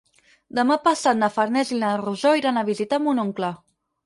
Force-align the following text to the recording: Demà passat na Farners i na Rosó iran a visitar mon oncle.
Demà 0.59 0.77
passat 0.87 1.19
na 1.19 1.29
Farners 1.35 1.75
i 1.75 1.77
na 1.83 1.93
Rosó 2.01 2.33
iran 2.41 2.59
a 2.63 2.65
visitar 2.71 3.01
mon 3.05 3.23
oncle. 3.27 3.53